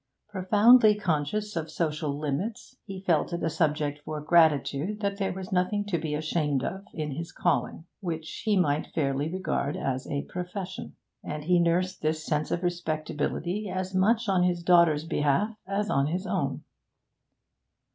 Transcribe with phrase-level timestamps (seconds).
[0.29, 5.51] Profoundly conscious of social limits, he felt it a subject for gratitude that there was
[5.51, 10.23] nothing to be ashamed of in his calling, which he might fairly regard as a
[10.23, 15.91] profession, and he nursed this sense of respectability as much on his daughter's behalf as
[15.91, 16.63] on his own.